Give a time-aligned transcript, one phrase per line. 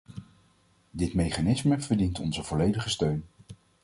[0.91, 3.23] Dit mechanisme verdient onze volledige steun.